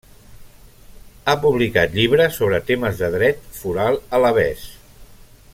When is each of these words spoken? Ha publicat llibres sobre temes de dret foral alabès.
Ha 1.25 1.35
publicat 1.43 1.93
llibres 1.99 2.41
sobre 2.41 2.63
temes 2.71 2.99
de 3.05 3.13
dret 3.19 3.47
foral 3.63 4.03
alabès. 4.21 4.69